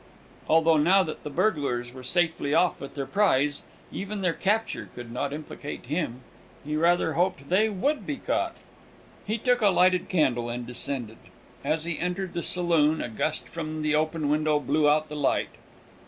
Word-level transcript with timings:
Although 0.49 0.77
now 0.77 1.03
that 1.03 1.23
the 1.23 1.29
burglars 1.29 1.93
were 1.93 2.01
safely 2.01 2.55
off 2.55 2.81
with 2.81 2.95
their 2.95 3.05
prize, 3.05 3.65
even 3.91 4.21
their 4.21 4.33
capture 4.33 4.89
could 4.95 5.11
not 5.11 5.31
implicate 5.31 5.85
him. 5.85 6.21
He 6.65 6.75
rather 6.75 7.13
hoped 7.13 7.49
they 7.49 7.69
would 7.69 8.07
be 8.07 8.15
caught! 8.17 8.55
He 9.27 9.37
took 9.37 9.61
a 9.61 9.69
lighted 9.69 10.09
candle, 10.09 10.49
and 10.49 10.65
descended. 10.65 11.17
As 11.63 11.83
he 11.83 11.99
entered 11.99 12.33
the 12.33 12.41
saloon, 12.41 12.99
a 12.99 13.09
gust 13.09 13.47
from 13.47 13.83
the 13.83 13.93
open 13.93 14.27
window 14.27 14.59
blew 14.59 14.89
out 14.89 15.07
the 15.07 15.15
light. 15.15 15.49